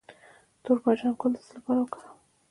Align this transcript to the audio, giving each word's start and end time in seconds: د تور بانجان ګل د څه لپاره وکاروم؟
د 0.55 0.57
تور 0.63 0.77
بانجان 0.83 1.13
ګل 1.19 1.31
د 1.33 1.37
څه 1.45 1.51
لپاره 1.57 1.79
وکاروم؟ 1.81 2.17